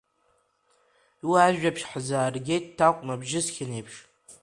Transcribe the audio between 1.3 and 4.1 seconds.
ажәабжь ҳзааргеит такә набжьысхьан еиԥш…